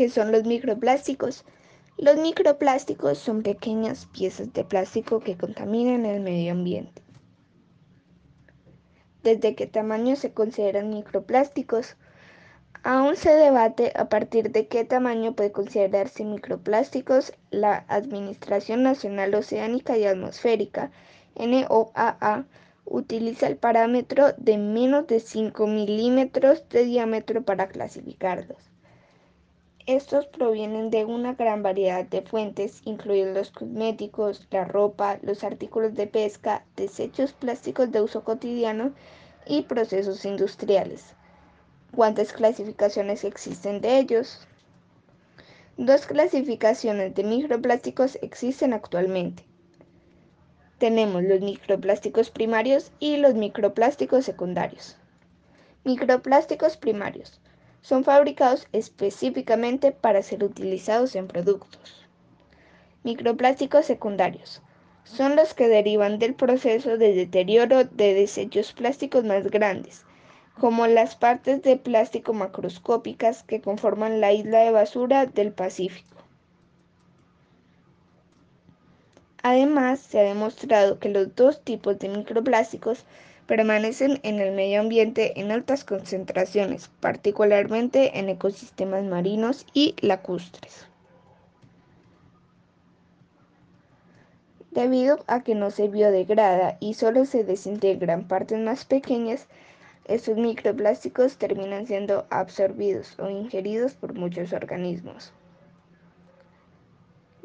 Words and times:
¿Qué 0.00 0.08
son 0.08 0.32
los 0.32 0.44
microplásticos? 0.44 1.44
Los 1.98 2.16
microplásticos 2.16 3.18
son 3.18 3.42
pequeñas 3.42 4.06
piezas 4.06 4.50
de 4.54 4.64
plástico 4.64 5.20
que 5.20 5.36
contaminan 5.36 6.06
el 6.06 6.22
medio 6.22 6.52
ambiente. 6.52 7.02
¿Desde 9.22 9.54
qué 9.54 9.66
tamaño 9.66 10.16
se 10.16 10.32
consideran 10.32 10.88
microplásticos? 10.88 11.98
Aún 12.82 13.14
se 13.14 13.34
debate 13.34 13.92
a 13.94 14.08
partir 14.08 14.52
de 14.52 14.68
qué 14.68 14.86
tamaño 14.86 15.34
puede 15.34 15.52
considerarse 15.52 16.24
microplásticos. 16.24 17.34
La 17.50 17.84
Administración 17.88 18.82
Nacional 18.82 19.34
Oceánica 19.34 19.98
y 19.98 20.06
Atmosférica, 20.06 20.92
NOAA, 21.36 22.46
utiliza 22.86 23.48
el 23.48 23.58
parámetro 23.58 24.32
de 24.38 24.56
menos 24.56 25.06
de 25.08 25.20
5 25.20 25.66
milímetros 25.66 26.66
de 26.70 26.86
diámetro 26.86 27.42
para 27.42 27.68
clasificarlos. 27.68 28.70
Estos 29.90 30.28
provienen 30.28 30.90
de 30.90 31.04
una 31.04 31.34
gran 31.34 31.64
variedad 31.64 32.04
de 32.04 32.22
fuentes, 32.22 32.80
incluidos 32.84 33.34
los 33.34 33.50
cosméticos, 33.50 34.46
la 34.52 34.64
ropa, 34.64 35.18
los 35.22 35.42
artículos 35.42 35.96
de 35.96 36.06
pesca, 36.06 36.64
desechos 36.76 37.32
plásticos 37.32 37.90
de 37.90 38.00
uso 38.00 38.22
cotidiano 38.22 38.92
y 39.48 39.62
procesos 39.62 40.24
industriales. 40.24 41.16
¿Cuántas 41.92 42.32
clasificaciones 42.32 43.24
existen 43.24 43.80
de 43.80 43.98
ellos? 43.98 44.46
Dos 45.76 46.06
clasificaciones 46.06 47.12
de 47.16 47.24
microplásticos 47.24 48.16
existen 48.22 48.72
actualmente. 48.72 49.42
Tenemos 50.78 51.24
los 51.24 51.40
microplásticos 51.40 52.30
primarios 52.30 52.92
y 53.00 53.16
los 53.16 53.34
microplásticos 53.34 54.24
secundarios. 54.24 54.96
Microplásticos 55.82 56.76
primarios 56.76 57.40
son 57.82 58.04
fabricados 58.04 58.68
específicamente 58.72 59.92
para 59.92 60.22
ser 60.22 60.44
utilizados 60.44 61.14
en 61.16 61.26
productos. 61.26 62.06
Microplásticos 63.02 63.86
secundarios 63.86 64.62
son 65.04 65.36
los 65.36 65.54
que 65.54 65.68
derivan 65.68 66.18
del 66.18 66.34
proceso 66.34 66.98
de 66.98 67.14
deterioro 67.14 67.84
de 67.84 68.14
desechos 68.14 68.72
plásticos 68.72 69.24
más 69.24 69.44
grandes 69.44 70.04
como 70.60 70.86
las 70.86 71.16
partes 71.16 71.62
de 71.62 71.78
plástico 71.78 72.34
macroscópicas 72.34 73.42
que 73.42 73.62
conforman 73.62 74.20
la 74.20 74.32
isla 74.32 74.58
de 74.60 74.70
basura 74.70 75.24
del 75.24 75.52
Pacífico. 75.52 76.22
Además, 79.42 80.00
se 80.00 80.20
ha 80.20 80.24
demostrado 80.24 80.98
que 80.98 81.08
los 81.08 81.34
dos 81.34 81.64
tipos 81.64 81.98
de 81.98 82.10
microplásticos 82.10 83.06
permanecen 83.50 84.20
en 84.22 84.38
el 84.38 84.54
medio 84.54 84.78
ambiente 84.78 85.40
en 85.40 85.50
altas 85.50 85.82
concentraciones, 85.82 86.88
particularmente 87.00 88.20
en 88.20 88.28
ecosistemas 88.28 89.02
marinos 89.02 89.66
y 89.74 89.96
lacustres. 90.02 90.86
Debido 94.70 95.24
a 95.26 95.42
que 95.42 95.56
no 95.56 95.72
se 95.72 95.88
biodegrada 95.88 96.76
y 96.78 96.94
solo 96.94 97.24
se 97.24 97.42
desintegran 97.42 98.28
partes 98.28 98.60
más 98.60 98.84
pequeñas, 98.84 99.48
estos 100.04 100.36
microplásticos 100.36 101.36
terminan 101.36 101.88
siendo 101.88 102.26
absorbidos 102.30 103.18
o 103.18 103.30
ingeridos 103.30 103.94
por 103.94 104.14
muchos 104.14 104.52
organismos. 104.52 105.32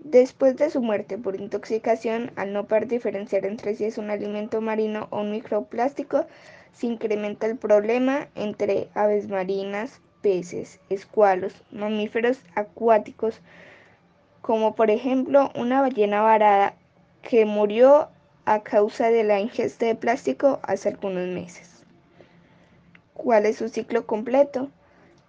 Después 0.05 0.55
de 0.55 0.69
su 0.69 0.83
muerte 0.83 1.17
por 1.17 1.35
intoxicación, 1.35 2.31
al 2.35 2.53
no 2.53 2.67
poder 2.67 2.87
diferenciar 2.87 3.43
entre 3.43 3.73
si 3.73 3.85
es 3.85 3.97
un 3.97 4.11
alimento 4.11 4.61
marino 4.61 5.07
o 5.09 5.21
un 5.21 5.31
microplástico, 5.31 6.27
se 6.73 6.85
incrementa 6.85 7.47
el 7.47 7.57
problema 7.57 8.27
entre 8.35 8.87
aves 8.93 9.27
marinas, 9.29 10.01
peces, 10.21 10.79
escualos, 10.89 11.63
mamíferos 11.71 12.37
acuáticos, 12.53 13.41
como 14.43 14.75
por 14.75 14.91
ejemplo 14.91 15.49
una 15.55 15.81
ballena 15.81 16.21
varada 16.21 16.75
que 17.23 17.45
murió 17.45 18.09
a 18.45 18.61
causa 18.61 19.09
de 19.09 19.23
la 19.23 19.39
ingesta 19.39 19.87
de 19.87 19.95
plástico 19.95 20.59
hace 20.61 20.89
algunos 20.89 21.27
meses. 21.29 21.83
¿Cuál 23.15 23.47
es 23.47 23.57
su 23.57 23.69
ciclo 23.69 24.05
completo? 24.05 24.69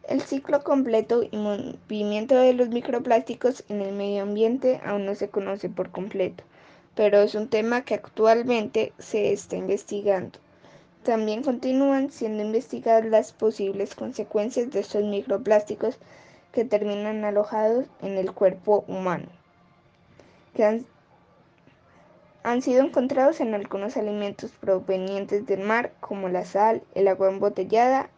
El 0.08 0.22
ciclo 0.22 0.62
completo 0.62 1.24
y 1.28 1.36
movimiento 1.36 2.36
de 2.36 2.52
los 2.52 2.68
microplásticos 2.68 3.64
en 3.68 3.80
el 3.80 3.92
medio 3.92 4.22
ambiente 4.22 4.80
aún 4.84 5.04
no 5.04 5.16
se 5.16 5.30
conoce 5.30 5.68
por 5.68 5.90
completo, 5.90 6.44
pero 6.94 7.18
es 7.18 7.34
un 7.34 7.48
tema 7.48 7.82
que 7.82 7.94
actualmente 7.94 8.92
se 8.98 9.32
está 9.32 9.56
investigando. 9.56 10.38
También 11.02 11.42
continúan 11.42 12.12
siendo 12.12 12.44
investigadas 12.44 13.04
las 13.04 13.32
posibles 13.32 13.96
consecuencias 13.96 14.70
de 14.70 14.78
estos 14.78 15.02
microplásticos 15.02 15.98
que 16.52 16.64
terminan 16.64 17.24
alojados 17.24 17.86
en 18.00 18.16
el 18.16 18.32
cuerpo 18.32 18.84
humano, 18.86 19.26
que 20.54 20.64
han 20.64 20.86
han 22.46 22.62
sido 22.62 22.84
encontrados 22.84 23.40
en 23.40 23.54
algunos 23.54 23.96
alimentos 23.96 24.52
provenientes 24.52 25.46
del 25.46 25.62
mar 25.62 25.92
como 25.98 26.28
la 26.28 26.44
sal, 26.44 26.84
el 26.94 27.08
agua 27.08 27.28
embotellada 27.28 28.08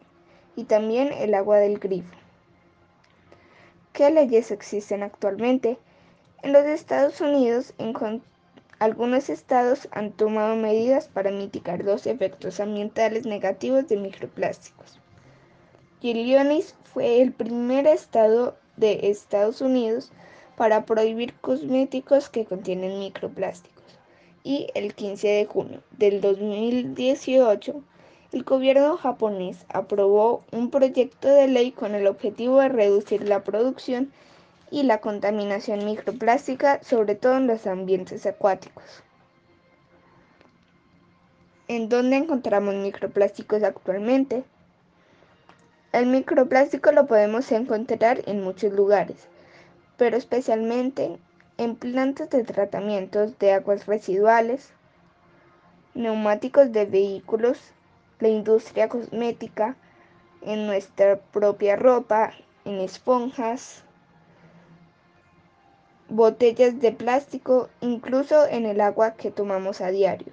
y 0.59 0.65
también 0.65 1.13
el 1.13 1.35
agua 1.35 1.59
del 1.59 1.79
grifo. 1.79 2.17
¿Qué 3.93 4.11
leyes 4.11 4.51
existen 4.51 5.05
actualmente? 5.05 5.79
En 6.43 6.53
los 6.53 6.65
Estados 6.65 7.21
Unidos, 7.21 7.75
algunos 8.81 9.31
estados 9.31 9.89
han 9.93 10.11
tomado 10.11 10.57
medidas 10.57 11.07
para 11.07 11.31
mitigar 11.31 11.85
los 11.85 12.09
efectos 12.09 12.59
ambientales 12.59 13.25
negativos 13.25 13.87
de 13.87 13.99
microplásticos. 13.99 14.99
Illinois 16.01 16.75
fue 16.93 17.23
el 17.23 17.31
primer 17.31 17.87
estado 17.87 18.57
de 18.77 19.11
Estados 19.11 19.61
Unidos 19.61 20.11
para 20.57 20.87
prohibir 20.87 21.35
cosméticos 21.35 22.29
que 22.31 22.47
contienen 22.47 22.99
microplásticos 22.99 24.01
y 24.43 24.67
el 24.75 24.97
15 24.97 25.29
de 25.29 25.47
junio 25.47 25.83
del 25.93 26.21
2018, 26.21 27.81
el 28.33 28.45
gobierno 28.45 28.97
japonés 28.99 29.65
aprobó 29.71 30.45
un 30.53 30.71
proyecto 30.71 31.29
de 31.29 31.49
ley 31.49 31.73
con 31.73 31.95
el 31.95 32.07
objetivo 32.07 32.61
de 32.61 32.69
reducir 32.69 33.27
la 33.27 33.43
producción 33.43 34.13
y 34.71 34.83
la 34.83 35.01
contaminación 35.01 35.87
microplástica, 35.87 36.83
sobre 36.83 37.15
todo 37.15 37.39
en 37.39 37.47
los 37.47 37.67
ambientes 37.67 38.27
acuáticos. 38.27 39.03
¿En 41.69 41.89
dónde 41.89 42.17
encontramos 42.17 42.75
microplásticos 42.75 43.63
actualmente? 43.63 44.45
El 45.93 46.07
microplástico 46.07 46.93
lo 46.93 47.07
podemos 47.07 47.51
encontrar 47.51 48.21
en 48.27 48.43
muchos 48.43 48.75
lugares, 48.75 49.27
pero 49.97 50.19
especialmente 50.19 51.19
en 51.57 51.77
plantas 51.77 52.29
de 52.29 52.45
tratamientos 52.45 53.39
de 53.39 53.53
aguas 53.53 53.87
residuales, 53.87 54.71
neumáticos 55.95 56.73
de 56.73 56.85
vehículos, 56.85 57.59
la 58.21 58.29
industria 58.29 58.89
cosmética, 58.89 59.77
en 60.43 60.67
nuestra 60.67 61.17
propia 61.17 61.77
ropa, 61.77 62.33
en 62.65 62.81
esponjas, 62.81 63.83
botellas 66.09 66.81
de 66.81 66.93
plástico, 66.93 67.69
incluso 67.81 68.47
en 68.47 68.67
el 68.67 68.81
agua 68.81 69.15
que 69.15 69.31
tomamos 69.31 69.81
a 69.81 69.89
diario. 69.89 70.33